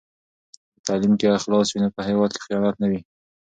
که 0.63 0.69
په 0.75 0.79
تعلیم 0.87 1.13
کې 1.19 1.33
اخلاص 1.37 1.67
وي 1.69 1.79
نو 1.83 1.89
په 1.95 2.01
هېواد 2.09 2.31
کې 2.33 2.43
خیانت 2.45 2.75
نه 2.81 2.87
وي. 2.91 2.99